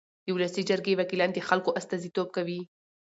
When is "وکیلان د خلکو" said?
0.99-1.75